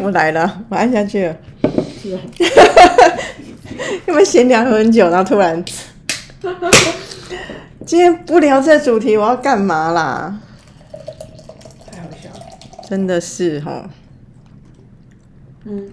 [0.00, 1.36] 我 来了，我按下去了。
[2.00, 2.20] 是啊，
[4.08, 5.62] 因为闲聊很久，然后突然，
[7.86, 10.40] 今天不聊这主题，我要干嘛啦？
[11.90, 12.40] 太好笑了。
[12.88, 13.88] 真的是哈，
[15.64, 15.90] 嗯，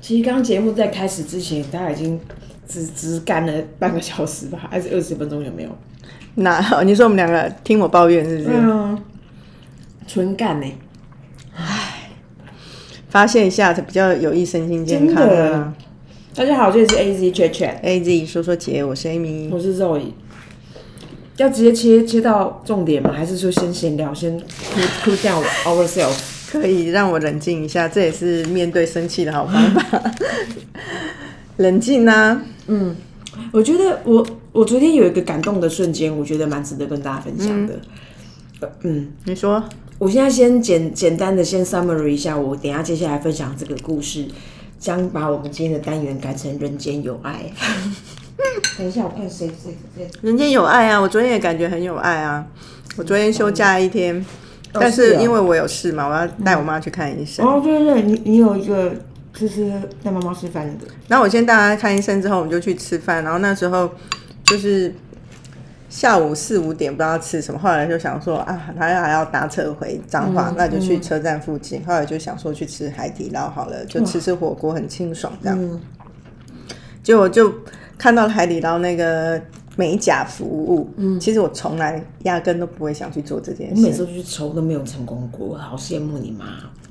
[0.00, 2.18] 其实刚刚节目在开始之前，大家已经
[2.66, 5.44] 只只干了半个小时吧，还是二十分钟？
[5.44, 5.78] 有没有？
[6.40, 8.50] 那你说我们两个听我抱怨是不是？
[8.52, 8.96] 嗯，
[10.06, 10.66] 纯干呢、
[13.08, 15.74] 发泄一下才，比较有益身心健康真。
[16.36, 19.48] 大家好，这里是 A Z Chat Chat，A Z 说说姐，我是 Amy。
[19.50, 20.12] 我是 Zoe。
[21.38, 23.12] 要直接切切到重点吗？
[23.12, 24.40] 还是说先闲聊，先
[25.04, 26.52] cool down ourselves？
[26.52, 30.12] 可以让我冷静一下，这也是面对生气的好方法。
[31.58, 32.40] 冷静啊，
[33.50, 34.24] 我觉得我
[34.58, 37.74] 我昨天有一个感动的瞬间，我觉得蛮值得跟大家分享的。
[38.58, 39.62] 呃嗯，你说
[39.98, 44.26] 我现在先简简单的先 summary 一下，我等一下接下来分享这个故事，
[44.76, 47.44] 将把我们今天的单元改成人间有爱。
[48.76, 50.10] 等一下，我看谁谁谁。
[50.22, 52.44] 人间有爱啊，我昨天也感觉很有爱啊。
[52.96, 54.26] 我昨天休假一天，
[54.72, 57.46] 但是因为我有事嘛，我要带我妈去看医生。
[57.46, 58.92] 哦，对对对，你你有一个
[59.32, 59.70] 就是
[60.02, 63.22] 带妈妈吃饭的，然后我先带她看医生之后，我们就去吃饭。
[63.22, 63.88] 然后那时候
[64.48, 64.94] 就是
[65.88, 67.58] 下午四五点，不知道吃什么。
[67.60, 71.84] 后来就想说啊，他还要搭车回彰化，那就去车站附近。
[71.84, 75.58] 后来就想说去吃海底捞好了，就吃吃火锅，很清爽这样。
[75.60, 75.80] 嗯
[77.00, 77.50] 结果就
[77.96, 79.40] 看到海底捞那个
[79.76, 86.44] 美甲服务，嗯，其实我从来压根都不会想去做这件事，我每次都去抽都没有成功过，好羡慕你妈。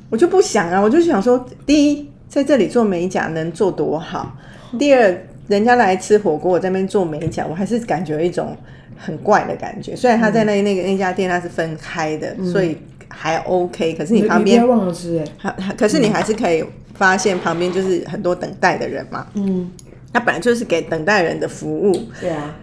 [0.10, 4.36] 我就不想啊，我就想说，第一，在这里做美甲能做多好；
[4.80, 5.16] 第二，
[5.48, 8.56] 人家来吃火锅，我在那边做美甲，我还是感觉一种
[8.98, 9.96] 很怪的感觉。
[9.96, 15.54] 虽然他在那那个那家店它是分开的，所以还 OK，可是你旁边忘了吃哎。
[15.78, 19.28] 可是你还是可以发现旁边就是很多等待的人嘛。
[19.36, 19.72] 嗯，
[20.12, 22.56] 那本来就是给等待人的服务，对啊，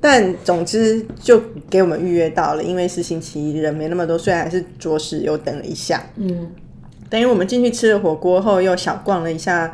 [0.00, 6.04] 但总之就给我们预约到了，因为是星期一，人没那么多，虽然还是着实有等了一下。
[6.16, 6.50] 嗯，
[7.08, 9.72] 等于我们进去吃了火锅后，又小逛了一下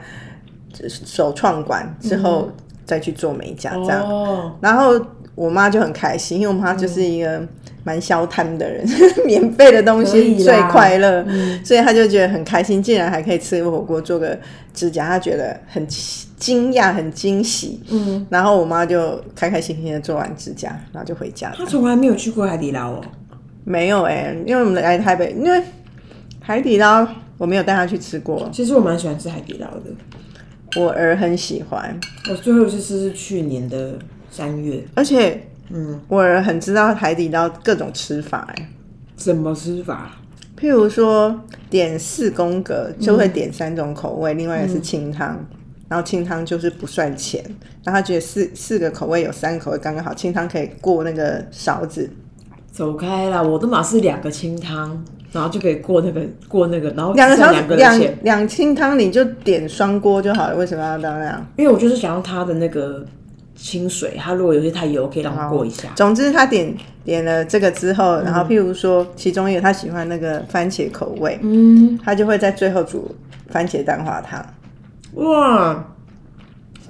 [0.89, 2.49] 首创馆，之后
[2.85, 4.03] 再去做美甲这样。
[4.09, 5.01] 哦，然后
[5.35, 7.41] 我妈就很开心，因为我妈就是一个
[7.85, 8.87] 蛮消贪的人，
[9.27, 11.25] 免费的东西最快乐，
[11.65, 14.39] 所以她就觉得很开心，竟然还可以吃个火锅做个
[14.75, 17.81] 指甲，她觉得很惊讶、很惊喜。
[17.91, 21.55] 嗯，然后我妈就开开心心的做完指甲，然后就回家了。
[21.57, 23.01] 他从来没有去过海底捞哦。
[23.65, 25.63] 没有哎、因为我们来台北，因为
[26.41, 27.07] 海底捞
[27.39, 29.85] 我没有带她去吃过，其实我蛮喜欢吃海底捞的，
[30.77, 31.99] 我儿很喜欢，
[32.31, 33.99] 我最后一次吃是去年的
[34.31, 34.83] 三月。
[34.95, 38.69] 而且嗯，我儿很知道海底捞各种吃法哎、
[39.17, 40.13] 怎么吃法？
[40.59, 45.45] 譬如说点四宫格就会点三种口味，另外一个是清汤。
[45.89, 47.45] 然后清汤就是不算钱，
[47.85, 52.09] 然后他觉得四四个口味有三个口味刚刚好，清汤可以过那个勺子，
[52.71, 53.43] 走开啦！
[53.43, 61.47] 我都马是两个清汤，然后就可以过那个过那个，然后两个小时两两清汤你就点双锅就好了，为什么要到那样？
[61.57, 63.05] 因为我就是想要它的那个
[63.57, 65.89] 清水，它如果有些太油，可以让我过一下。
[65.95, 73.15] 总之他点点了这个之后，然后譬如说其中一个他喜欢那个番茄口味，嗯，他就会在最后煮
[73.49, 74.45] 番茄蛋花汤。
[75.15, 75.85] 哇，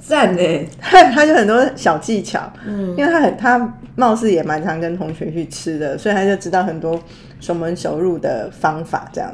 [0.04, 0.42] 赞呢！
[0.80, 7.00] 他他就很多小技巧，嗯，因为他很他貌似也蛮常跟同学去吃的，所以他就知道很多
[7.40, 9.32] 熟门熟路的方法这样。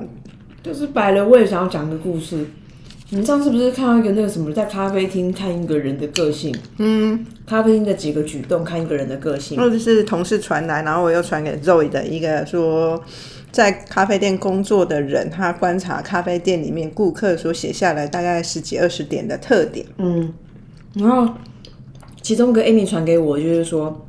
[0.63, 2.45] 就是摆了，我也想要讲个故事。
[3.11, 9.59] 你上次不是看到一个那个什么，在咖啡厅看一个人的个性，嗯，咖啡厅的几个举动看一个人的个性。
[9.59, 13.03] 或者是同事传来，然后我又传给 Zoe 的一个说，
[13.51, 19.87] 在咖啡店工作的人，他观察咖啡店里面顾客所写下来大概十几二十点的特点。
[19.97, 20.31] 嗯，
[20.95, 21.35] 然后
[22.23, 24.07] 其中一个 Amy 传给我，就是说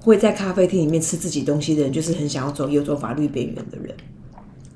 [0.00, 3.94] 会在咖啡厅里面吃自己东西的人，就是很想要走游走法律边缘的人。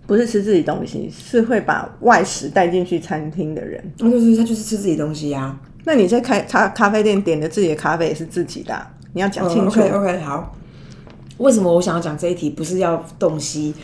[0.06, 3.82] 不是吃自己东西，是会把外食带进去餐厅的人。
[3.98, 9.80] 那就是他就是吃自己东西呀、那你在开咖咖啡店点的自己的咖啡也是自己的啊、你要讲清楚。
[9.80, 10.54] OK OK 好。
[11.38, 12.50] 为什么我想要讲这一题？
[12.50, 13.74] 不是要洞悉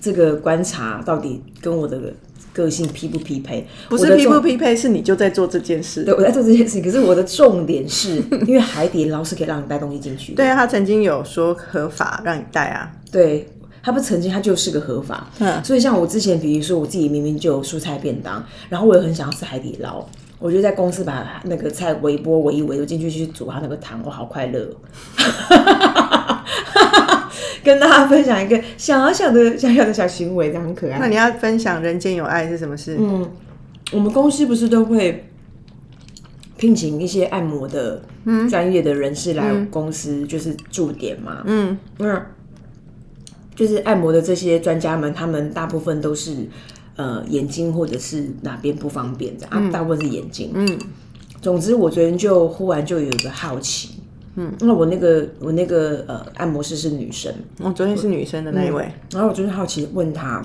[0.00, 2.12] 这个观察到底跟我的
[2.58, 3.64] 个性匹不匹配？
[3.88, 6.02] 不是匹不匹配，是你就在做这件事。
[6.02, 6.82] 对，我在做这件事情。
[6.82, 10.36] 可是我的重点是，因为海底捞是可以让你带东西进去的。
[10.42, 12.90] 对啊，他曾经有说合法让你带啊。
[13.12, 13.48] 对，
[13.80, 15.30] 他不曾经，他就是个合法。
[15.38, 20.04] 嗯所以像我之前，比如说我自己明明就有蔬菜便当，然后我也很想要吃海底捞，
[20.40, 24.74] 我就在公司把那个菜微波微一微，就进去去煮它那个汤，我好快乐哦。
[27.64, 30.98] 跟大家分享一个小小的小小的小行为，这样很可爱。
[30.98, 32.96] 那你要分享人间有爱是什么事？
[32.98, 33.30] 嗯，
[33.92, 35.28] 我们公司不是都会
[36.56, 38.02] 聘请一些按摩的
[38.48, 41.42] 专业的人士来公司，就是驻点嘛。
[41.46, 42.26] 嗯，那
[43.54, 46.48] 就是按摩的这些专家们，他们大部分都是
[46.96, 50.50] 呃眼睛或者是哪边不方便的啊，大部分是眼睛。
[50.54, 50.78] 嗯，
[51.40, 53.97] 总之，我昨天就忽然就有一个好奇。
[54.40, 60.40] 嗯，那我那个我那个呃按摩师是女生，我昨天是女生的那一位，然后我就是好奇问她，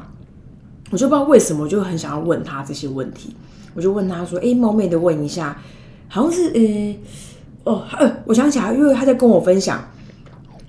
[0.90, 3.36] 我就不知道为什么，我就很想要问她这些问题。
[3.76, 5.62] 我就问她说：“哎、冒昧的问一下，
[6.08, 9.88] 好像是呃哦呃，我想起来，因为她在跟我分享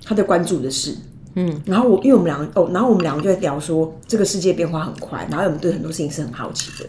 [0.03, 0.95] 她的关注的事。”
[1.33, 6.87] 嗯，然后我因为我们两个哦，然后我们两个就在聊说这个世界变化很快，然后我们对很多事情是很好奇的。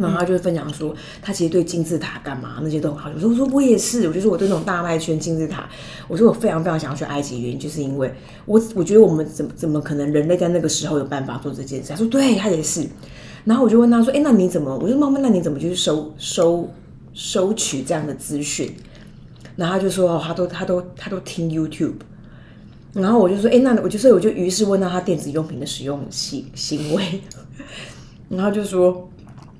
[0.00, 3.16] 然后他就会分享说，他其实对金字塔干嘛那些都很好奇。
[3.16, 5.68] 我说，我说我也是，我就说我对那种大麦圈金字塔，
[6.08, 8.10] 我说我非常非常想要去埃及，原因就是因为
[8.46, 11.90] 我我觉得我们怎么怎么可能人类在那个时候有办法做这件事？
[11.90, 12.86] 他说对，他也是。
[13.44, 14.74] 然后我就问他说，哎，那你怎么？
[14.78, 16.72] 我就妈妈，那你怎么去收收
[17.12, 18.74] 收取这样的资讯？
[19.56, 21.96] 然后他就说，哦，他都他都他都听 YouTube。
[22.94, 27.20] 然后我就说，哎，那我就所以我就于是问到他电子用品的使用行行为，
[28.30, 29.09] 然后就说。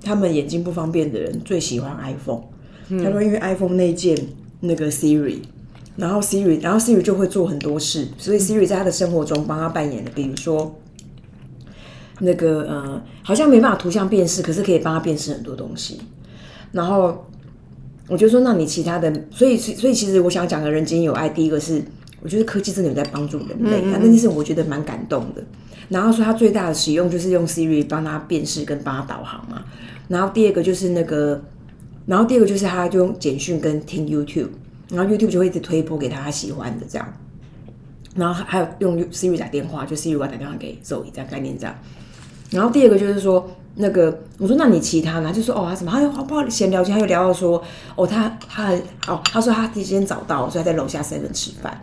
[0.03, 2.43] 他们眼睛不方便的人最喜欢 iPhone。
[2.89, 4.19] 他说，因为 iPhone 内建
[4.61, 5.39] 那个 Siri，
[5.95, 10.75] 然后 Siri，然后 Siri 就会做很多事，所以 Siri 在他的生活中帮他扮演的，比如说
[12.19, 16.01] 那个呃，好像没办法图像辨识，可是可以帮他辨识很多东西。
[16.73, 17.27] 然后
[18.09, 21.81] 我就说，那你其他的，所以所以其实我想讲的人间有爱，第一个是
[22.23, 25.45] 我觉得科技真的有在帮助人类，那件事我觉得蛮感动的。
[25.89, 29.63] 然后说他最大的使用就是用 Siri 帮他辨识跟帮他导航嘛。
[30.11, 31.41] 然后第二个就是那个，
[32.05, 34.49] 然后第二个就是他就用简讯跟听 YouTube，
[34.89, 37.13] 然后 YouTube 就会一直推播给他他喜欢的这样。
[38.17, 41.73] 然后还有用 Siri 打电话，就 Siri 我打电话给 Zoe 这样概念这样。
[42.51, 45.33] 然后第二个就是说那个，我说那你其他呢？
[45.33, 47.63] 就说哦他什么，他又不好闲聊天，他又聊到说
[47.95, 48.73] 哦他他
[49.07, 51.81] 哦他说他今天早到，所以他在楼下 seven 吃饭。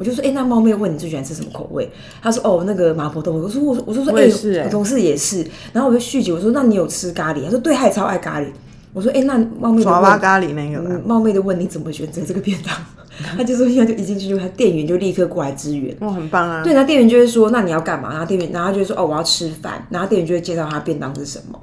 [0.00, 1.86] 我就说，哎、那冒昧问你最喜欢吃什么口味？
[2.22, 3.40] 他说，哦，那个麻婆豆腐。
[3.40, 5.46] 我说，我我就说，哎、我同事也是。
[5.74, 7.44] 然后我就续集，我说，那你有吃咖喱？
[7.44, 8.46] 他说，对，他也超爱咖喱。
[8.94, 12.74] 我说，哎、那冒昧的娃娃问，咖喱那个嗯，冒昧的问你怎么选择这个便当？
[13.36, 15.94] 他就说，现在就一进去就他店员就立刻过来支援。
[16.00, 16.62] 哇，很棒啊！
[16.64, 18.08] 对，然后店员就会说，那你要干嘛？
[18.10, 19.86] 然后店员，然后他就会说，哦，我要吃饭。
[19.90, 21.60] 然后店员就会介绍他便当是什么。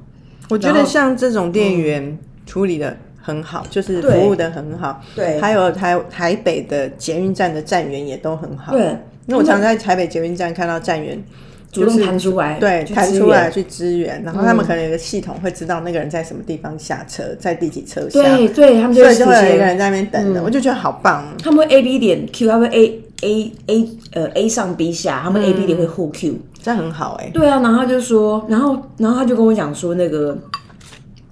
[0.49, 2.95] 我觉得像这种店员处理的
[3.27, 5.01] 很好，就是服务的很好。
[5.13, 8.71] 对还有台台北的捷运站的站员也都很好。
[8.71, 8.83] 对，
[9.25, 11.21] 因为我常常在台北捷运站看到站员
[11.69, 12.85] 主动弹出来，对。
[12.85, 21.25] 弹出来去支援，然后他们可能有个系统会知道那个人在什么地方下车，在第几车厢，对对，他们就就有一个人在那边等着，我就觉得好棒。
[21.43, 26.09] 他们会 A B 点 Q，他们 A A A 呃 A 上 B 下，他们 A B 点会互
[26.11, 26.37] Q。
[26.63, 30.37] 这样很好哎、对啊，然后他就说，然后然后他就跟我讲说那个，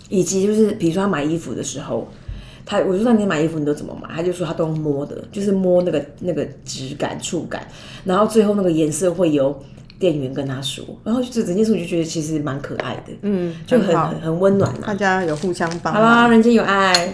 [0.10, 2.08] 以及就是比如说他买衣服的时候，
[2.66, 4.16] 他我说那你买衣服你都怎么买？
[4.16, 7.68] 他就说他都摸的，就是摸那个那个质感触感，
[8.04, 9.64] 然后最后那个颜色会由
[9.98, 14.88] 店员跟他说，然后就整件事我就觉得其实蛮可爱的，嗯，就很很很温暖啊。
[14.88, 17.12] 大家有互相帮好啦，人间有爱，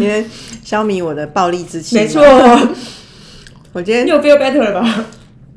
[0.00, 0.24] 因为
[0.64, 1.96] 消弭我的暴力之气。
[1.96, 2.22] 没错，，
[3.72, 5.04] 我今天你有 feel better 了吧？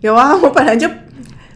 [0.01, 0.87] 有啊，我本来就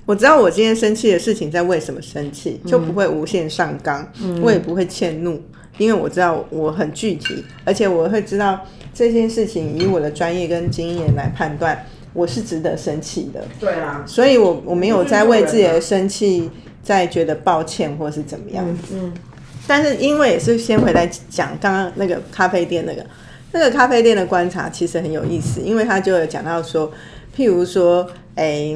[0.06, 4.06] 我知道我今天生气的事情在为什么生气，就不会无限上纲，
[4.42, 5.42] 我也不会迁怒，
[5.78, 8.60] 因为我知道我很具体，而且我会知道
[8.94, 16.50] 这件事情以我的专业跟经验来判断，我是值得生气的，对啊，所以我我没有在为自己的生气
[16.84, 18.66] 在觉得抱歉或是怎么样。
[18.92, 19.14] 嗯，
[19.66, 23.06] 但是因为也是先回来讲刚刚那个咖啡店那个，
[23.54, 26.92] 那个咖啡店的观察其实很有意思，因为他就有讲到说，
[27.34, 28.06] 譬如说，
[28.36, 28.76] 哎、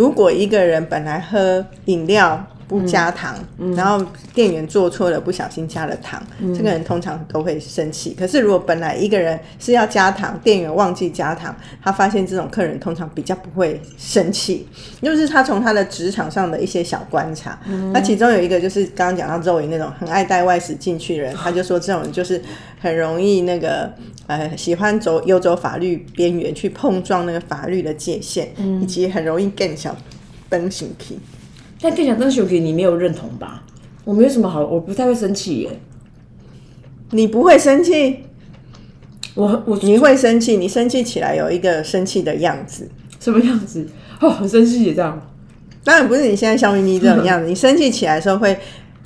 [0.00, 3.34] 如果一个人本来喝饮料不加糖，
[3.74, 6.22] 然后店员做错了，不小心加了糖，
[6.56, 8.14] 这个人通常都会生气。
[8.16, 14.68] 可是如果本来一个人是要加糖，店员忘记加糖，他发现这种客人通常比较不会生气，
[15.02, 17.58] 就是他从他的职场上的一些小观察。
[17.92, 22.40] 那其中有一个就是刚刚讲到周围那种很爱带外食进去的人， 他就说这种人就是
[22.80, 23.92] 很容易那个
[24.28, 29.96] 呃喜欢走游走法律边缘，去碰撞那个法律的界限，以及很容易更小
[30.48, 31.18] 奔行气。
[31.80, 33.64] 但更想跟 s h u 你没有认同吧？
[34.04, 35.70] 我没有什么好，我不太会生气耶。
[37.10, 38.20] 你不会生气，
[39.34, 42.88] 我我你会生气，你生气起来有一个生气的样子。
[43.18, 43.86] 什么样子？
[44.20, 45.20] 哦，很生气也，这样
[45.82, 48.56] 当然不是你现在笑眯眯这种样子， 你生气起来的时候会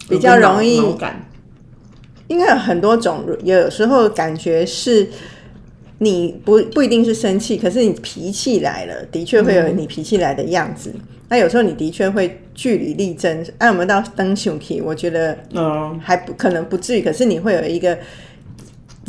[0.09, 0.81] 比较容易。
[2.29, 5.07] 应该有很多种，有时候感觉是
[5.99, 10.95] 你不不一定是生气，可是你脾气来了，的确会有你脾气来的样子。
[11.29, 17.99] 那有时候你的确会据理力争，按我们到登熊皮，我觉得嗯，还不可能不至于，可是你会有一个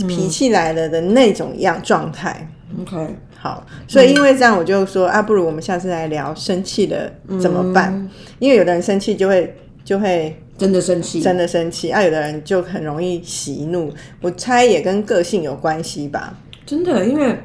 [0.07, 2.49] 脾气来了的那种样状态。
[2.81, 8.09] OK，好，所以因为这样，我就说啊，不如我们下次来聊生气的怎么办？
[8.39, 16.35] 因为有的人生气就会就会真的生气，真的生气，啊，有的人就很容易喜怒，我猜也跟个性有关系吧。
[16.65, 17.37] 真的，因为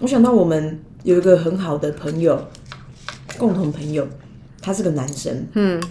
[0.00, 2.40] 我想到我们有一个很好的朋友，
[3.36, 4.06] 共同朋友，
[4.62, 5.46] 他是个男生。
[5.54, 5.82] 嗯，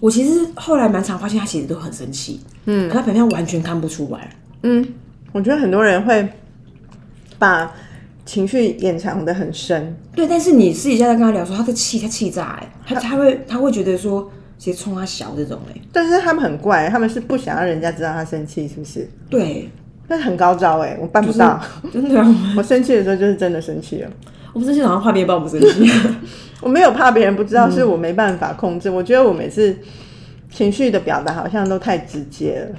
[0.00, 4.30] 我其实后来蛮常发现他其实都很生气，嗯，可他表面完全看不出来。
[4.62, 4.86] 嗯
[5.32, 6.28] 我觉得很多人会
[7.38, 7.72] 把
[8.26, 14.22] 情绪掩藏的很深，对，但是你私底下在跟他聊说，他的气他气炸哎，他他会他会觉得说，
[14.58, 19.08] 直接冲他小这种哎，但是他们很怪，他们是不想让人家知道他生气，是不是？
[19.28, 19.70] 对，
[20.08, 21.60] 那很高招哎，我办不到。
[21.92, 24.10] 真的啊，我生气的时候就是真的生气了。
[24.52, 25.90] 我们生气好像怕别人帮我们生气，
[26.60, 28.90] 我没有怕别人不知道，是我没办法控制。
[28.90, 29.76] 我觉得我每次
[30.50, 32.78] 情绪的表达好像都太直接了，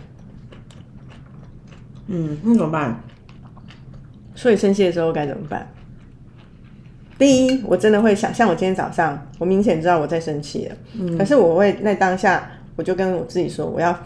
[2.08, 3.02] 嗯，那怎么办？
[4.36, 5.68] 所以生气的时候该怎么办？
[7.18, 10.76] 第一，我真的会想，像我今天早上，我明显知道我在生气了，
[11.18, 13.98] 可是我会在当下，我就跟我自己说，我要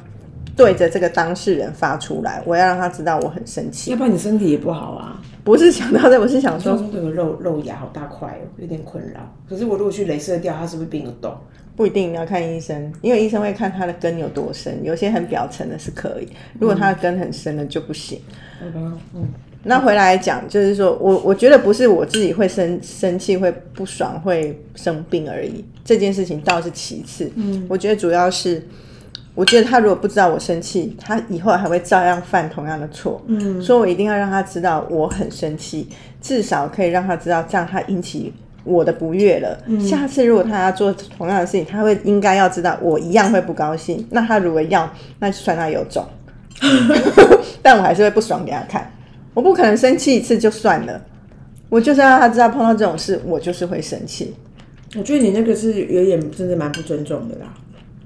[0.55, 5.21] 对着这个当事人发出来，我要让他知道我很生气要，不然你身体也不好啊。
[5.43, 9.19] 不是想到这，我是想说，说这个肉肉芽好大块哦，有点困扰。
[9.47, 11.35] 可是我如果去镭射掉，它是不是并不动？
[11.75, 18.19] 不一定要看医生，因为医生会看它的根有多深，有些很表层的是可以，如果它的根很深的就不行。
[18.63, 18.97] 嗯，
[19.63, 27.29] 那回来讲，就是说我我觉得不是我自己会生生气、会不爽、会生病而已，这件事情倒是其次。
[27.35, 28.65] 嗯，我觉得主要是，
[29.35, 33.21] 我觉得他如果不知道我生气，他以后还会照样犯同样的错。
[33.27, 35.89] 嗯，所以我一定要让他知道我很生气，
[36.21, 39.59] 至少可以让他知道，这样他引起我的不悦了。
[39.79, 44.07] 下次如果他要做同样的事情，他会应该要知道我一样会不高兴。
[44.09, 44.89] 那他如果要，
[45.19, 46.05] 那就算他有种，
[47.61, 48.89] 但我还是会不爽给他看。
[49.33, 51.01] 我不可能生气一次就算了，
[51.67, 54.33] 我就是要让他知道碰到这种事，我就是会生气。
[54.97, 57.53] 我觉得你那个是有点真的蛮不尊重的啦。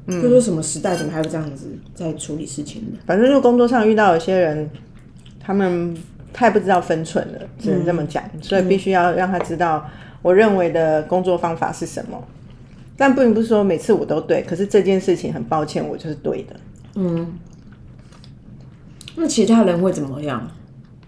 [0.09, 2.97] 嗯，就说什么时代怎么还有这样子在处理事情的？
[3.05, 4.69] 反正就工作上遇到有些人，
[5.39, 5.95] 他们
[6.33, 9.87] 太不知道分寸了，只能这么讲，所以必须要让他知道
[10.21, 12.21] 我认为的工作方法是什么。
[12.97, 16.55] 但并不是说每次我都对，可是这件事情很抱歉，我就是对的。
[16.95, 17.33] 嗯
[19.15, 20.49] 那其他人会怎么样？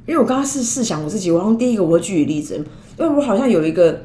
[0.05, 2.55] 因为我刚刚是试想我自己，我好像第一个我会举例子，
[2.98, 4.01] 因为我好像有一个，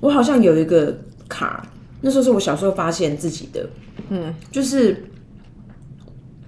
[0.00, 0.94] 我好像有一个
[1.28, 1.66] 卡，
[2.00, 3.66] 那时候是我小时候发现自己的，
[4.08, 5.04] 嗯，就是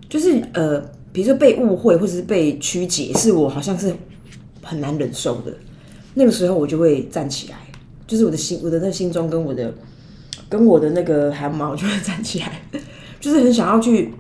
[0.09, 0.81] 就是呃，
[1.13, 3.93] 比如说被误会或者是被曲解，是我好像是
[4.63, 5.53] 很难忍受的。
[6.15, 7.57] 那个时候我就会站起来，
[8.07, 9.73] 就是我的心，我的那个心中跟我的
[10.49, 12.61] 跟我的那个汗毛就会站起来，
[13.21, 14.13] 就是很想要去。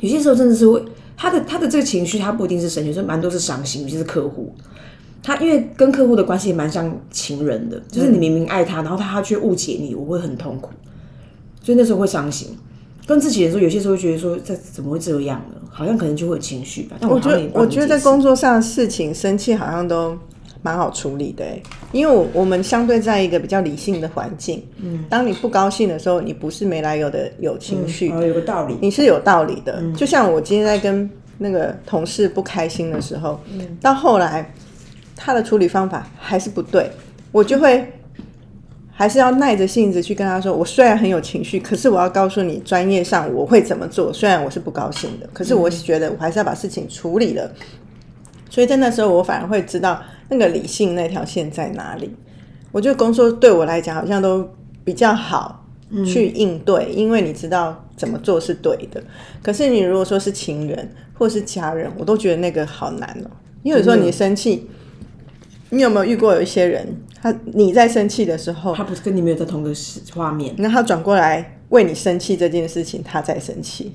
[0.00, 0.82] 有些时候真的是会，
[1.16, 4.54] 他的他的这个情绪，他不一定是生气，有时候蛮多是伤心，尤其是客户。
[5.22, 10.70] 他因为跟客户的关系也蛮像情人的，就是你明明爱他，然后他他却误解你，我会很痛苦，
[11.64, 12.56] 所以那时候会伤心。
[13.06, 15.60] 跟自己的时候，有些时候会觉得说，这怎么会这样呢？
[15.70, 16.96] 好像可能就会有情绪吧。
[17.00, 20.16] 但我觉得我觉得在工作上的事情生气好像都
[20.62, 28.76] 蛮好处理的欸因为我我们相对在一个比较理性的环境，嗯，当你不高兴的时候，你不是没来由的有情绪，哦，有个道理。
[28.80, 29.82] 你是有道理的。
[29.96, 34.50] 就像我今天在跟那个同事不开心的时候，嗯到后来
[35.14, 36.90] 他的处理方法还是不对，
[37.32, 37.86] 我就会
[38.96, 44.12] 还是要耐着性子去跟他说，我虽然很有情绪，可是我要告诉你，专业上我会怎么做。
[44.12, 47.50] 虽然我是不高兴的，可是我觉得我还是要把事情处理了。
[48.48, 52.14] 所以在那时候，我反而会知道那个理性那条线在哪里。
[52.70, 54.48] 我觉得工作对我来讲好像都
[54.84, 55.66] 比较好
[56.06, 59.02] 去应对，因为你知道怎么做是对的。
[59.42, 63.30] 可是你如果说是情人或是家人，我都觉得那个好难哦。
[63.64, 64.68] 因为有时候你生气，
[65.70, 66.86] 你有没有遇过有一些人，
[67.24, 73.92] 他你在生气的时候，他不是跟你没有在同个时画面，那他转过来为你生气这件事情，他在生气。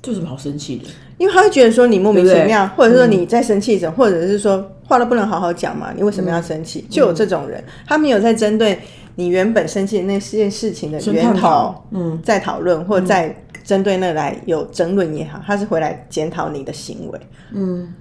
[0.00, 0.84] 这有什么好生气的？
[1.18, 6.80] 因为他会觉得说你莫名其妙，对对或者是说你在生气什么，或者是说话都不能好好讲嘛，你为什么要生气？
[6.80, 8.78] 嗯就有这种人，他没有在针对
[9.16, 17.20] 你原本生气的那件事情的源头，嗯，在讨论，或者在针对那来有争论也好，他是回来检讨你的行为。
[17.52, 17.92] 嗯，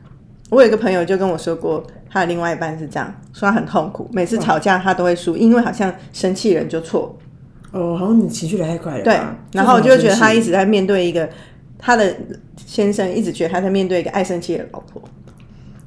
[0.49, 7.17] 我有一个朋友就跟我说过，他的另外一半是这样，说他很痛苦，每次吵架他都会输，因为好像生气人就错。
[7.71, 9.03] 哦，好像你情绪来太快了。
[9.03, 9.19] 对，
[9.51, 11.27] 然后我就觉得他一直直在面对一个
[11.77, 12.15] 他的
[12.65, 15.01] 先生，一直觉得他在面对一个爱生气的老婆。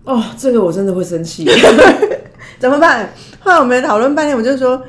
[0.04, 1.46] 哦，这个我真的会生气。
[2.60, 3.08] 怎么办？
[3.40, 4.82] 后来我们讨论半天，我就说，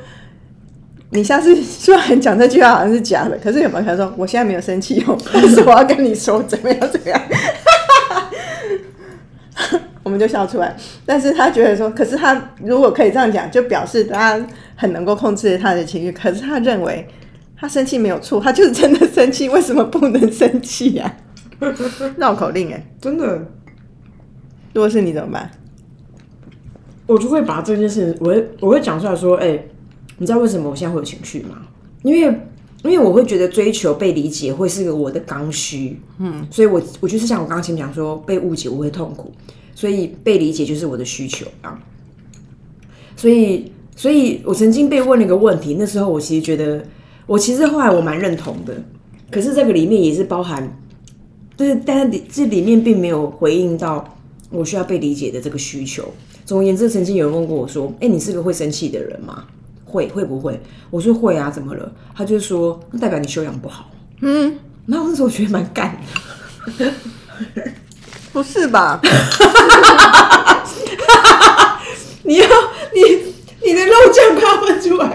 [1.10, 7.19] 你下次虽然讲这句话好像是假的，可是有没有可能说我现在没有生气哦，但 是我要跟你说怎么样怎么样。
[10.10, 10.76] 我们就笑出来，
[11.06, 16.10] 但是他觉得说，可是他如果可以这样讲，就表示他很能够控制他的情绪。
[16.10, 17.06] 可是他认为
[17.56, 21.16] 他生气没有错，他就是真的生气，为什么不能生气呀、
[22.18, 23.38] 绕口令哎，真的，
[24.74, 25.48] 如果是你怎么办？
[27.06, 29.56] 我就会把这件事，我会我会讲出来说，哎、
[30.18, 31.58] 你知道为什么我现在会有情绪吗？
[32.02, 32.40] 因为
[32.82, 39.30] 因为我会觉得追求被理解会是个我的刚需，嗯，所以我我就是像我刚刚前面讲说，被误解我会痛苦，
[39.80, 41.80] 所以被理解就是我的需求啊。
[43.16, 46.84] 所以，所以我曾经被问了一个问题，那时候我其实觉得，
[47.24, 48.74] 我其实后来我蛮认同的，
[49.30, 50.70] 可是这个里面也是包含，
[51.56, 54.18] 就是但是里这里面并没有回应到
[54.50, 56.12] 我需要被理解的这个需求。
[56.44, 59.46] 总而言之，曾经有人问过我说：“哎、你是个会生气的人吗？
[59.86, 60.60] 会会不会？”
[60.90, 65.96] 我说：“会啊，怎么了？”他就说：“那代表你修养不好。”嗯，然后我那时候觉得蛮干
[66.76, 66.92] 的，
[68.32, 69.00] 不是吧？
[72.22, 72.46] 你要
[72.94, 73.00] 你
[73.64, 75.10] 你的肉酱快要喷出来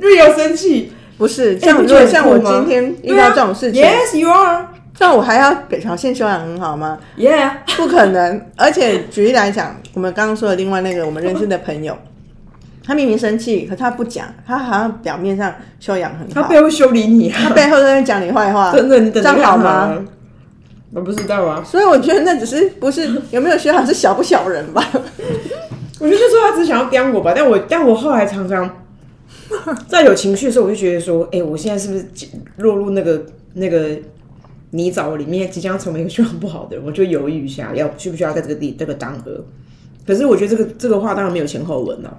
[0.00, 0.92] ，real 生气。
[1.18, 4.66] 不是，像如果像我今天遇到这种事情，Yes, you are.
[4.98, 7.52] 那我还要表现修养很好吗？Yeah.
[7.76, 8.46] 不可能。
[8.56, 11.96] 而且举例来讲，我们刚刚说的另外那个我们认识的朋友，
[12.84, 17.40] 他明明生气，可他不讲，他好像表面上修养很好，他背后修理你啊！
[17.44, 19.96] 他背后在那讲你坏话，真的，你这等着样好吗？？
[20.92, 24.82] 我不知道啊，所以我觉得那只是不是有没有学好，是小不小人吧？
[25.98, 28.84] 我觉得就是他只是想要刁我吧，但我但我后来常常
[29.88, 32.06] 在有情绪的时候，我就觉得说，哎、我现在是不是
[32.58, 33.90] 落入那个那个
[34.70, 36.84] 泥沼里面，即将成为一个修养不好的人？
[36.84, 39.44] 我就犹豫一下，要需不需要在这个地这个当额。
[40.06, 42.18] 可是我觉得这个这个话当然没有前后文了、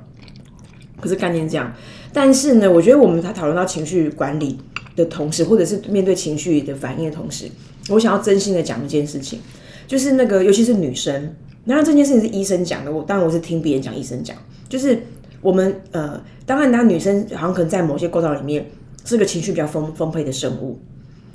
[1.00, 1.72] 可是概念这样。
[2.12, 4.58] 但是呢，我觉得我们在讨论到情绪管理
[4.96, 7.46] 的同时，或者是面对情绪的反应的同时，
[7.90, 9.40] 我想要真心的讲一件事情，
[9.88, 11.34] 就是那个尤其是女生，
[11.66, 14.36] 然后这件事情是医生讲的，我当然我是听别人讲，医生讲，
[14.68, 15.00] 就是
[15.42, 18.66] 我们呃，当然，那女生好像可能在某些构造里面
[19.06, 20.78] 是个情绪比较丰丰沛的生物，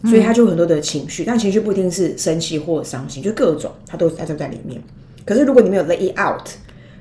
[0.05, 4.81] 所以她就很多的情绪，但情绪不一定是生气或伤心，就各种它都它都在里面。
[5.25, 6.47] 可是如果你没有 let it out，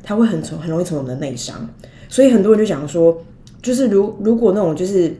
[0.04, 1.68] 它会很从很容易从我们的内伤，
[2.08, 3.22] 所以很多人就讲说，
[3.62, 5.16] 就是如如果那种就是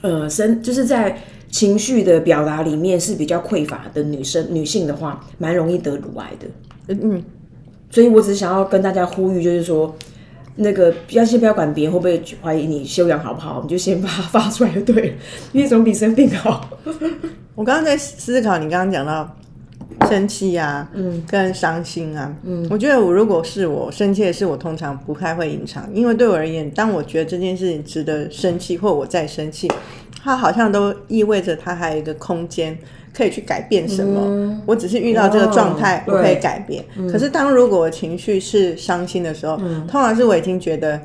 [0.00, 1.18] 呃生就是在
[1.56, 6.94] 情绪的表达里面是比较匮乏的女生女性的话，蛮容易得乳癌的。
[7.02, 7.22] 嗯，
[7.88, 9.96] 所以我只是想要跟大家呼吁，就是说，
[10.56, 15.14] 那个不要先不要管别人会不会怀疑你修养好不好，你就先把它发出来就对了，
[15.52, 16.68] 因为总比生病好。
[17.56, 19.34] 我刚刚在思考你刚刚讲到
[20.08, 29.70] 生气啊，嗯，跟伤心啊，嗯，我觉得我如果是我生气的事，我通常不太会隐藏，因为对我而言，当我觉得这件事情值得生气，或我在生气，
[30.22, 32.76] 它好像都意味着它还有一个空间
[33.14, 34.60] 可以去改变什么。
[34.66, 36.84] 我只是遇到这个状态，哦我可以改变。
[37.10, 39.56] 可是当如果我情绪是伤心的时候，
[39.88, 41.00] 通常是我已经觉得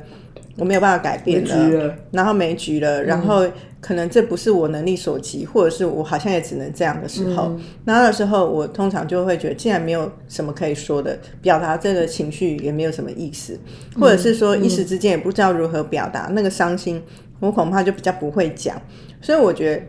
[0.56, 1.94] 我没有办法改变了了。
[2.10, 3.46] 然后没局了，然后
[3.80, 7.52] 可能这不是我能力所及，或者是我好像也只能这样的时候，
[7.84, 13.58] 那那时候我通常就会觉得，既然没有什么可以说的，表达这个情绪也没有什么意思，
[13.98, 17.02] 或者是说一时之间也不知道如何表达那个伤心，
[17.40, 18.80] 我恐怕就比较不会讲，
[19.20, 19.82] 所以我觉得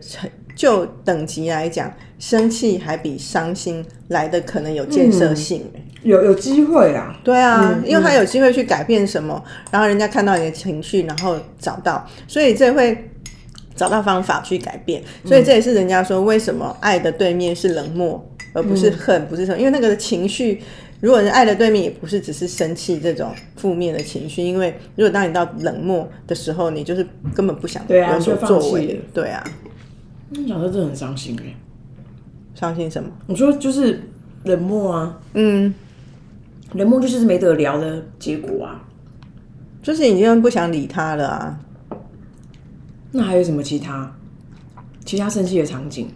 [0.54, 5.64] 就等级来讲，生气还比伤心来的可能有建设性。
[6.02, 13.10] 有有机会啦，对啊，因为他有机会去改变什么，然后人家看到你的情绪，然后找到，所以这会
[13.74, 15.02] 找到方法去改变。
[15.24, 20.60] 所以这也是人家说为什么爱的对面是冷漠，而不是恨，不是什么，因为那个情绪。
[21.00, 28.98] 如果是爱的对面，也不是只是生气这种负面的情绪，因为如果当你到冷漠的时候，你就是根本不想对啊有所作为。
[29.12, 29.52] 对啊，你
[30.46, 31.54] 讲的真的很伤心哎。
[32.54, 33.10] 伤心什么？
[33.26, 34.00] 我说就是
[34.44, 35.74] 冷漠啊，嗯，
[36.72, 38.84] 冷漠就是没得聊的结果啊。
[39.82, 41.60] 就是已经不想理他了啊。
[43.10, 44.10] 那还有什么其他
[45.04, 46.08] 其他生气的场景？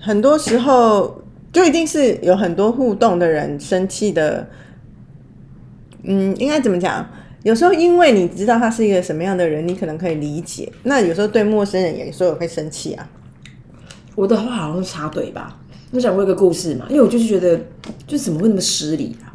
[0.00, 4.48] 很多时候就一定是有很多互动的人生气的，
[6.02, 7.06] 嗯，应该怎么讲？
[7.44, 10.72] 有时候因为你知道他是一个什么样的人，你可能可以理解。
[10.82, 13.08] 那有时候对陌生人也说我会生气啊。
[14.18, 15.56] 我的话好像插队吧。
[15.92, 17.56] 我讲过一个故事嘛，因为我就是觉得，
[18.04, 19.30] 就怎么会那么失礼啊？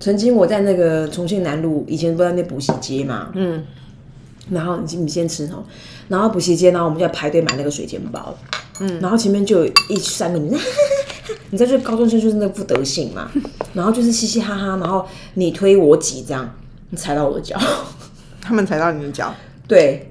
[0.00, 3.64] 曾经我在那个重庆南路，以前不是在那补习街嘛，嗯，
[4.50, 5.62] 然后你你先吃哦，
[6.08, 8.36] 然后补习街，然后我们就要排队买那个水煎包，
[8.80, 10.58] 嗯，然后前面就有一三个女生，
[11.50, 13.30] 你知道，就是高中生就是那副德行嘛，
[13.72, 16.52] 然后就是嘻嘻哈哈，然后你推我挤这样，
[16.90, 17.56] 你踩到我的脚，
[18.42, 19.32] 他们踩到你的脚，
[19.68, 20.10] 对，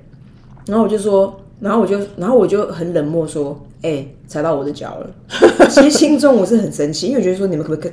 [0.65, 5.67] 然后我就说，然后我就，然后我就很冷漠说，哎、踩到我的脚了。
[5.69, 7.91] 其实心中我是很生气，因为我觉得说你们可不可以，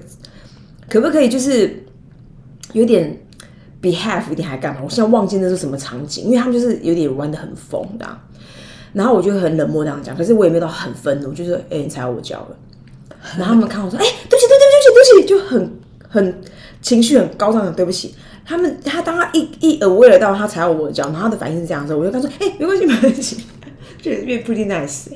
[0.88, 1.85] 可不可以就是
[2.73, 3.18] 有点
[3.83, 4.81] behave 一点还干嘛？
[4.83, 8.07] 我现在忘记那是什么场景，因为他们就是有点玩的很疯的、
[8.92, 12.57] 然后我就很冷漠这样讲，可是我也没有到很愤怒，就是哎、你踩到我脚了。
[13.38, 14.64] 然后他们看我说，哎、对不起，对不
[15.05, 15.70] 起，对不起，对不起，就很
[16.09, 16.42] 很
[16.81, 18.14] 情绪很高涨的对不起。
[18.47, 23.44] 他们他当他一一 aware 到他踩到我的脚，然后他的反应是这样的时候，我就跟他说，哎、没关系，没关系，
[24.03, 25.07] 就越 pretty nice、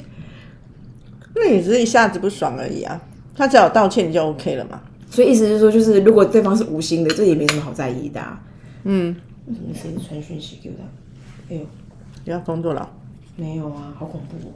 [1.43, 1.49] 欸。
[1.51, 3.01] 那你只是一下子不爽而已啊。
[3.35, 4.81] 他只要道歉你就 OK 了嘛。
[5.11, 8.41] 所以意思是说，就是如果对方是无心的，这也没什么好在意的、啊。
[8.85, 10.85] 嗯，为什么谁传讯息给我的？
[11.51, 11.67] 哎呦，
[12.25, 12.91] 你要工作了，
[13.37, 14.53] 没有啊，好恐怖哦！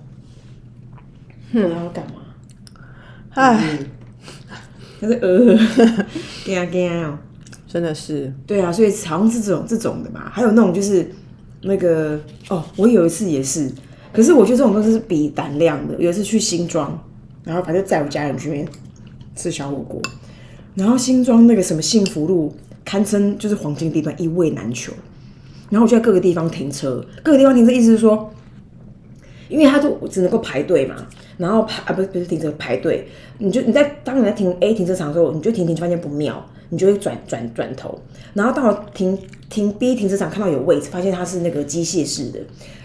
[1.54, 2.20] 我要干嘛？
[3.30, 3.78] 唉，
[5.00, 5.56] 他是呃，
[6.46, 7.18] 干啊给啊哦。
[7.66, 11.10] 真的是，对啊，所以好像是这种这种的嘛，还有那种就是
[11.62, 13.72] 那个哦，我有一次也是，
[14.12, 15.94] 可是我觉得这种东西是比胆量的。
[15.98, 16.98] 有一次去新庄，
[17.44, 18.68] 然后反正载我家人去那边
[19.34, 20.00] 吃小火锅，
[20.74, 24.92] 然后新庄那个什么幸福路，堪称就是黄金地段，一位难求。
[25.70, 28.30] 然后我就在各个地方停车，各个地方停车，意思是说，
[29.48, 30.96] 因为他就只能够排队嘛，
[31.38, 37.98] 然后排啊不是不是停车排队，你就你在当你在停 A 停车场的时候，你就停停就发现不妙，你就会转转转头，
[38.34, 42.40] 然后到了停停 B 停车场看到有位置，发现它是那个机械式的，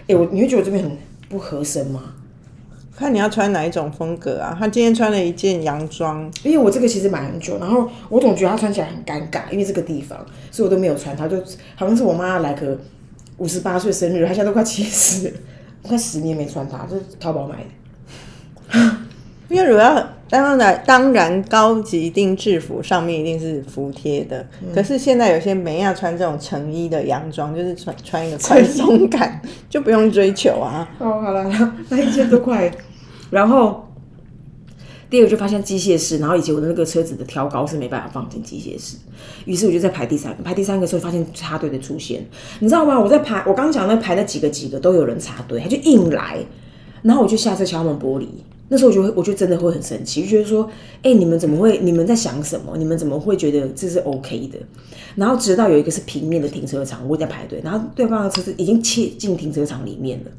[0.07, 0.89] 哎我你会觉得我这边很
[1.29, 2.01] 不合身吗？
[2.95, 4.55] 看你要穿哪一种风格啊。
[4.59, 10.17] 他今天穿了一件洋装，因为我这个其实买很久，然后我总觉得他穿起来很尴尬，因为这个地方，
[10.49, 11.27] 所以我都没有穿它。
[11.27, 11.37] 就
[11.75, 12.75] 好像是我妈来个
[13.37, 15.31] 五十八岁生日，她现在都快七十，
[15.83, 18.96] 我快十年没穿它，就是淘宝买的。
[19.49, 30.89] 因为如果要当然当然高级定制服上面一定是服帖的，可是现在有些没要穿这种成衣的洋装，就是穿穿一个宽松感， 就不用追求啊。
[30.99, 32.69] 哦，好了，那 那一千多块，
[33.29, 33.87] 然后
[35.09, 38.97] 第二个就发现机械式，然后以及我的那个车子的挑高是没办法放进机械式，
[39.45, 42.21] 于是我就在排第三个，排第三个的时候发现插队的出现，
[42.59, 42.99] 你知道吗？
[42.99, 46.39] 我在排，我刚讲那排那几个几个都有人插队，他就硬来，
[47.01, 48.27] 然后我就下车敲门玻璃。
[48.69, 50.69] 那时候我就会，我就真的会很生气，就觉得说，
[51.03, 51.79] 哎、你们怎么会？
[51.79, 52.75] 你们在想什么？
[52.77, 54.57] 你们怎么会觉得这是 OK 的？
[55.15, 60.31] 然后直到有一个是平面的停车场，我也在排队，然后对方的车子已经切进停车场里面了。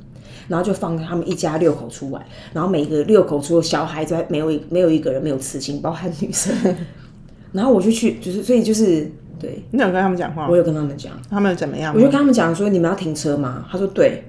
[0.47, 6.55] 然后就放他们一家六口出来，然后每个六口除了小孩之外，没有一没有一个人没有刺青，包含女生。
[7.53, 10.57] 然后我就去，就是所以就是对你有跟他们讲话我？
[10.57, 11.95] 有跟他们讲，他们怎么样？
[11.95, 13.67] 我就跟他们讲说你们要停车吗？
[13.71, 14.23] 他说对，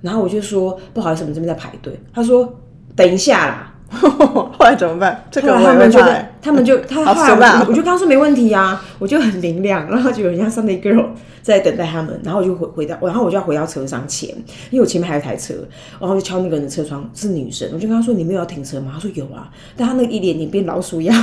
[0.00, 1.98] 然后我就说不好意思，我们这边在排队。
[2.12, 2.56] 他说
[2.98, 3.64] 等一下啦。
[3.90, 5.24] 后来怎么办？
[5.30, 5.98] 这后个他们就
[6.42, 11.06] 他们就他好后来我就我就跟他说没问题啊，我就很明亮，然后就有人家 Sunday girl
[11.40, 14.28] 在等待他们，然后我就回回到，然后我就要回到车上前，
[14.70, 15.54] 因为我前面还有一台车，
[15.98, 18.90] 然后就敲那个人的车窗，是女生，我就跟他说你没有要停车吗？
[18.92, 21.16] 他说有啊，但他那个一脸脸变老鼠一样，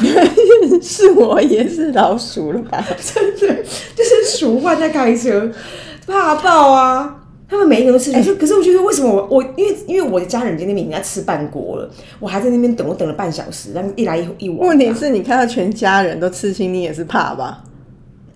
[0.81, 2.83] 是 我也是老鼠了吧？
[2.99, 3.61] 真的
[3.95, 5.51] 就是鼠患在开车，
[6.07, 7.17] 怕爆啊！
[7.47, 14.69] 他们每一个都吃，可是可是我觉得为什么我我因为因为我的家人在那边已经在吃半锅了，我还在那边等，我等了半小时，但一来一一往。
[14.69, 17.63] 问题是你看到全家人都吃青，你也是怕吧？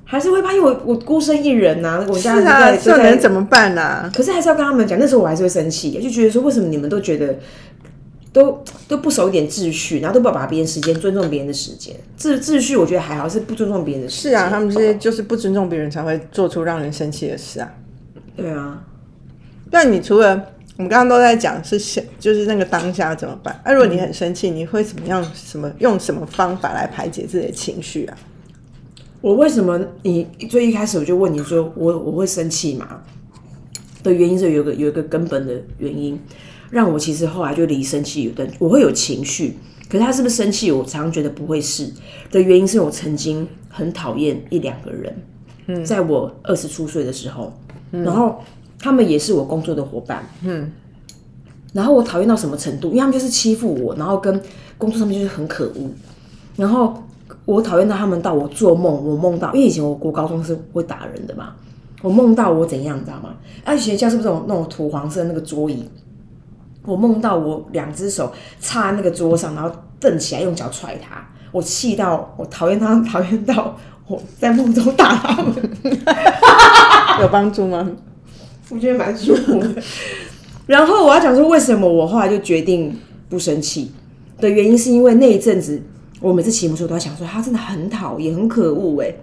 [0.06, 4.12] 还是会怕，因为我我孤身一人呐、我家人在这能怎么办啊？
[4.15, 7.38] 可是还是要跟他们讲，那时候我还是会生气，就觉得说为什么你们都觉得
[8.32, 11.95] 都都不守一点秩序，然后都不要把别人时间尊重别人的时间。
[12.17, 14.32] 秩秩序我觉得还好，是不尊重别人的时间。
[14.32, 17.72] 是啊，他们这些就是不尊重别人才会做出让人生气的事啊。
[18.36, 18.82] 对啊，
[19.69, 20.29] 但你除了
[20.77, 23.62] 我们刚刚都在讲是现，就是那个当下怎么办？
[23.65, 25.23] 那、如果你很生气，你会怎么样？
[25.34, 28.17] 什么用什么方法来排解自己的情绪啊？
[29.21, 33.01] 我为什么你最一开始我就问你说我我会生气嘛？
[34.01, 36.17] 的原因是有个有一个根本的原因，
[36.69, 39.58] 让我其实后来就离生气有段，我会有情绪，
[39.89, 40.71] 可是他是不是生气？
[40.71, 41.91] 我常常觉得不会是
[42.32, 45.13] 的原因是我曾经很讨厌一两个人，
[45.67, 47.53] 嗯，在我二十出岁的时候，
[47.91, 48.41] 然后
[48.79, 50.71] 他们也是我工作的伙伴，嗯，
[51.73, 52.87] 然后我讨厌到什么程度？
[52.89, 54.41] 因为他们就是欺负我，然后跟
[54.77, 55.89] 工作上面就是很可恶，
[56.55, 57.03] 然后
[57.45, 61.53] 我讨厌到他们到我做梦，我梦到，因为以前我国高中是会打人的嘛，
[62.01, 63.35] 我梦到我怎样，你知道吗？
[63.65, 65.87] 啊，以前家是不是那种那种土黄色那个桌椅？
[66.85, 75.53] 我梦到我两只手插在那个桌上，然后蹬起来用脚踹他，我气到我讨厌他，讨厌到我在梦中打他们，
[77.21, 77.87] 有帮助吗？
[78.69, 79.75] 我觉得蛮舒服的。
[80.67, 82.95] 然后我要讲说，为什么我后来就决定
[83.27, 83.91] 不生气
[84.39, 85.82] 的原因是因为那一阵子
[86.21, 89.13] 我每次骑摩托车都在想说他真的很讨厌，很可恶哎。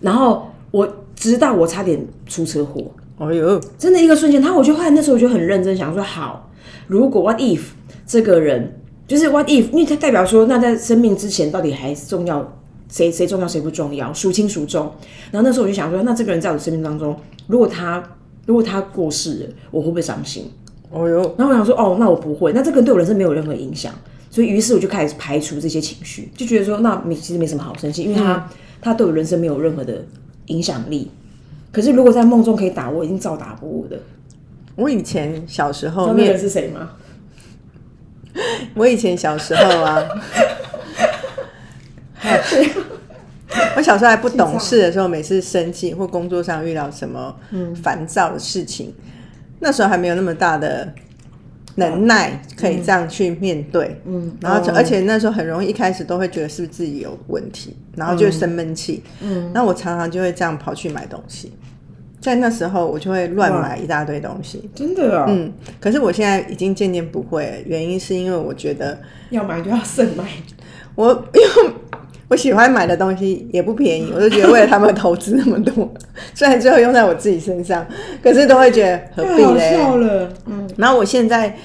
[0.00, 6.50] 然后我直到我差点出车祸，哎呦，真的一个瞬间，他我就后来那时候我就很认真想说，好，
[6.86, 7.60] 如果 what if
[8.06, 12.59] 这个人就是 what if，因为他代表说，那在生命之前到底还重要
[12.90, 14.92] 谁谁重要谁不重要，孰轻孰重。
[15.30, 18.02] 然后那时候我就想说，那这个人在我的生命当中，如果他
[18.46, 20.50] 如果他过世了，我会不会伤心？
[20.90, 23.94] 哦呦，然后我想说，哦，那我不会，那这个人对我人生没有任何影响。
[24.28, 28.48] 所以于是我就开始排除这些情绪，就觉得说，那没其实没什么好生气，因为他、
[28.80, 30.04] 他对我人生没有任何的
[30.46, 31.10] 影响力。
[31.72, 33.98] 可是如果在梦中可以打我，已经照打不误的。
[34.76, 36.90] 我以前小时候那个人，是谁吗？
[38.74, 40.02] 我以前小时候啊，
[43.76, 47.34] 我小时候还不懂事的时候，每次生气或工作上遇到什么
[47.82, 48.94] 烦躁的事情，
[49.58, 50.92] 那时候还没有那么大的
[51.76, 54.00] 能耐可以这样去面对。
[54.04, 59.02] 嗯，然后而且那时候很容易一开始都会觉得是不是自己有问题，然后就生闷气。
[59.20, 61.52] 嗯，那我常常就会这样跑去买东西，
[62.20, 64.70] 在那时候我就会乱买一大堆东西。
[64.74, 68.96] 真的啊、嗯，可是我现在已经渐渐不会了，原因是因为我觉得
[69.30, 70.24] 要买就要慎买。
[70.94, 71.74] 我 因为
[72.30, 75.92] 我喜欢买的东西也不便宜，我就觉得为了他们投资那么多，
[76.32, 77.84] 虽然最后用在我自己身上，
[78.22, 79.76] 可是都会觉得何必嘞？
[79.76, 81.56] 笑了，嗯，然后我现在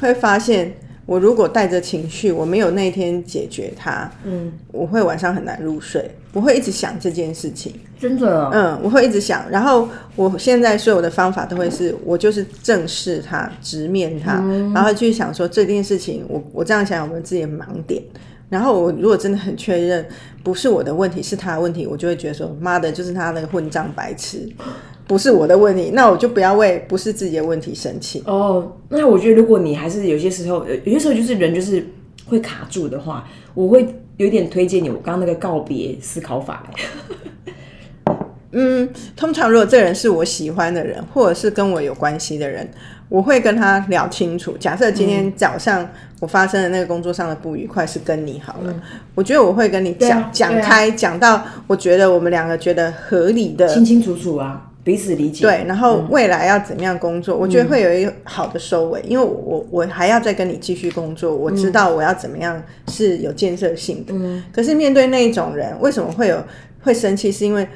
[0.00, 0.72] 会发现，
[1.06, 7.74] 我如果带着情绪，我没有那天解决它，嗯，我会晚上很难入睡，我会一直想这件事情。
[7.98, 14.34] 真的、啊，嗯，我会一直想，然后我现在所有的方法都会是我就是正视它，直面它，
[14.72, 18.00] 然后去想说这件事情，我我这样想，我们自己的盲点。
[18.52, 20.06] 然后我如果真的很确认
[20.44, 24.46] 不是我的问题，是他的问题，我就会觉得说妈的，就是他那个混账白痴，
[25.06, 28.22] 不是我的问题，那我就不要为不是自己的问题生气。
[28.26, 31.82] 哦，那我觉得如果你还是有些时候，呃有些时候就是人就是
[32.26, 33.88] 会卡住的话，我会
[34.18, 36.62] 有点推荐你我刚刚那个告别思考法。
[38.50, 38.86] 嗯，
[39.16, 42.70] 通常如果这个人是我喜欢的人，或者是跟我有关系的人，
[43.08, 44.58] 我会跟他聊清楚。
[44.58, 45.88] 假设今天早上
[46.22, 48.72] 我发生的那个工作上的不愉快是跟你好了，
[49.12, 55.42] 我觉得我会跟你讲讲开，讲到我觉得我们两个觉得合理的清清楚楚啊，彼此理解。
[55.42, 64.14] 对，然后未来要怎么样工作，我觉得会有一个好的收尾，因为我我还要再跟你继续工作，我知道我要怎么样是有建设性的。
[64.52, 66.40] 可是面对那一种人，为什么会有
[66.84, 67.32] 会生气？
[67.32, 67.66] 是因为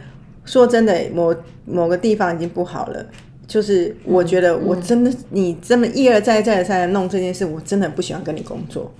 [0.44, 3.04] 说真的，某某个地方已经不好了。
[3.46, 8.90] 就是我觉得我真的，你这么一而再再而三的弄这件事，我真的不喜欢跟你工作。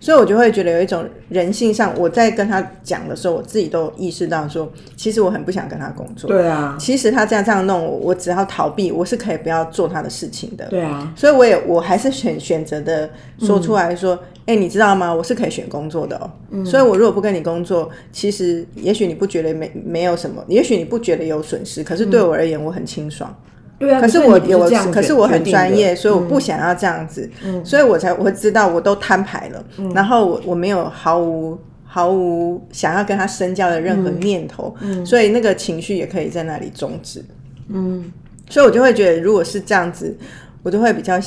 [0.00, 6.28] 所以我就会觉得有一种人性上，我在跟他讲的时候，我自己都意识到说，其实我很不想跟他工作。
[6.28, 10.66] 对啊，其实他这样这样弄我，我只要逃避，我是可以不要做他的事情的。
[10.66, 15.10] 对啊，所以我也我还是选选择的说出来说，哎、你知道吗？
[15.14, 16.30] 我是可以选工作的哦。
[16.66, 23.34] 所以我如果不跟你工作，其实也许你不觉得没没有什么，也许你不觉得有损失，可是对我而言，我很清爽。
[23.84, 24.00] 对啊。
[24.00, 27.30] 可是我有可是我很专业，所以我不想要这样子，
[27.64, 37.24] 所以我才我会知道我都摊牌了，嗯然后我我没有毫无毫无想要跟他深交的任嗯何念头，所以那个情绪也可以在那里终止。
[37.68, 38.10] 嗯，
[38.50, 40.16] 所以我就会觉得，如果是这样子，
[40.62, 41.20] 我就会比较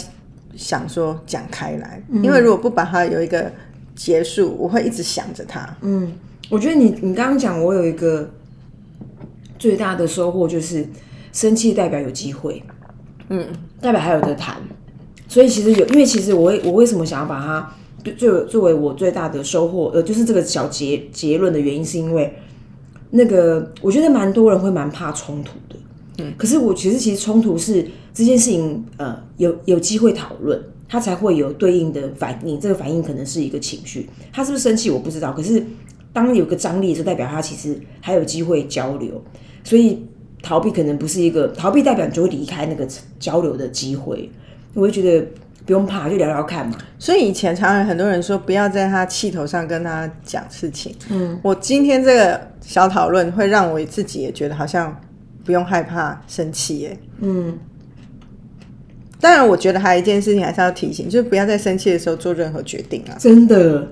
[0.55, 3.51] 想说讲开来，嗯因为如果不把它有一个
[3.95, 5.67] 结束，我会一直想着他。
[5.81, 6.11] 嗯，
[6.49, 8.29] 我觉得你你刚刚讲，我有一个
[9.57, 10.85] 最大的收获就是，
[11.37, 12.63] 生气代表有机会，
[13.29, 13.45] 嗯，
[13.79, 14.57] 代表还有的谈。
[15.27, 17.71] 所以其实有，因为其实我会我为什么想要把它
[18.03, 22.33] 对作作为我最大的收获，呃，就是这个小结结论的原因，是因为
[23.11, 25.75] 那个我觉得蛮多人会蛮怕冲突的。
[26.17, 32.59] 嗯，可是我其实其实冲突是这件事情，呃，有有机会讨论，它才会有对应的反应。
[32.59, 35.63] 这个反应可能是一个情绪，他是不是生气我不知道，可是
[36.11, 39.21] 当有个张力，就代表他其实还有机会交流。
[39.63, 40.03] 所以
[40.41, 42.87] 逃避可能不是一个逃避，代表你就会离开那个
[43.19, 44.29] 交流的机会。
[44.73, 45.27] 我会觉得
[45.65, 46.77] 不用怕，就聊聊看嘛。
[46.99, 50.95] 所以以前常常很多人说，不要在他气头上跟他讲事情。
[51.09, 54.95] 嗯，我今天这个小讨论会让我自己也觉得好像
[55.43, 56.97] 不用害怕生气耶。
[57.19, 57.57] 嗯，
[59.19, 63.87] 当然，我觉得还有一件事情还是要提醒，就是不要在生气的时候做任何决定啊，真的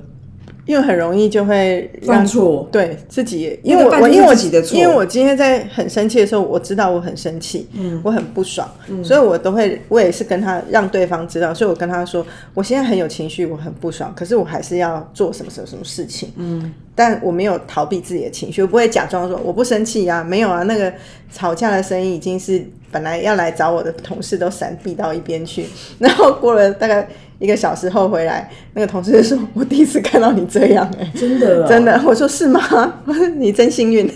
[0.65, 2.67] 因为很容易就会让犯错。
[2.71, 4.78] 对自己也，因为我我因为我自己的错。
[4.78, 8.69] 因为我今天在很生气的时候，我知道我很生气，嗯，我很不爽，
[9.04, 20.91] 所以我都会，我也是跟他让对方知道，所以我跟他说，我现在很有情绪，我很不爽，可是我还是要做什么什么什么事情，嗯，但我没有逃避自己的情绪，我不会假装说我不生气啊，没有啊，那个
[21.32, 25.65] 吵架的声音已经是本来要来找我的同事都闪避到一边去，
[25.99, 27.08] 然后过了大概
[27.39, 32.62] 一个小时后回来，那个同事就说：“我第一次看到你这样、哎， 真的、哦、 真的。”我说：“是吗？
[33.38, 34.10] 你真幸运。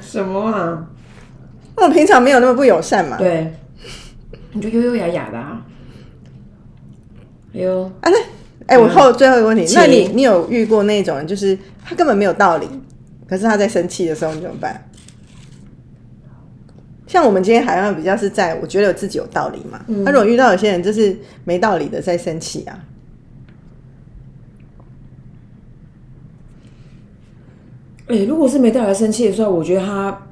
[0.00, 0.86] 什么啊？
[1.76, 3.16] 我平常没有那么不友善嘛。
[3.18, 3.52] 对，
[4.52, 5.60] 你就优优雅雅的啊。
[7.54, 8.16] 哎呦，啊，那
[8.66, 12.66] 哎、我后最后一个问题，那你你有遇过那种人，就是他根本没有道理，
[13.28, 14.88] 可是他在生气的时候，你怎么办？
[17.06, 22.84] 像我们今天好像比较是在我觉得我自己有道理嘛，那、如果遇到有些人就是没道理的在生气啊，
[28.08, 30.26] 哎、如果是没带来生气的时候，我觉得他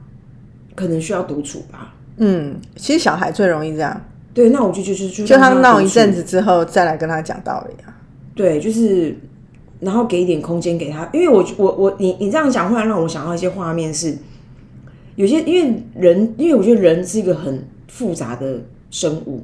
[0.74, 1.94] 可能需要独处吧。
[2.16, 4.00] 嗯，其实小孩最容易这样，
[4.32, 7.94] 对，那我就就就就就他让独处闹一阵子之后再来跟他讲道理啊。
[8.34, 9.16] 对，就是
[9.80, 14.16] 然后给一点空间给他，因为我我我你你这样讲，忽然让我想到一些画面是，
[15.16, 19.42] 有些因为人，因为我觉得人是一个很复杂的生物，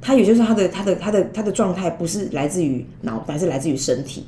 [0.00, 4.24] 他有些时候他的他的他的他的状态不是来自于脑袋，是来自于身体。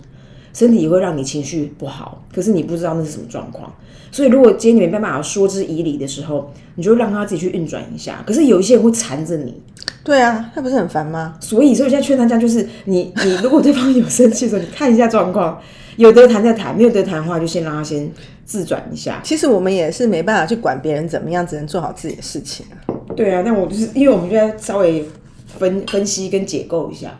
[0.54, 3.72] 身体也会让你情绪不好，可是你不知道那是什么状况。
[4.10, 8.24] 所以如果今天你没办法说之以理的时候，你就让他自己去运转一下。
[8.26, 9.62] 可是有一些人会缠着你，
[10.02, 11.36] 对啊，他不是很烦吗？
[11.38, 15.60] 所以，所以我现在劝大家就是，你你如果对方有生气的时候，你看一下状况，
[15.98, 18.10] 有得谈再谈，没有得谈的话，就先让他先
[18.44, 19.20] 自转一下。
[19.22, 22.78] 其实我们也是没办法去管别人怎么样，只能做好自己的事情啊。
[23.16, 25.04] 对啊，那我就是因为我们就要稍微
[25.46, 27.10] 分分析跟解构一下。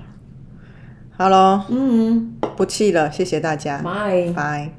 [1.16, 4.32] 好喽，嗯，不气了，谢谢大家，拜。
[4.34, 4.70] 拜。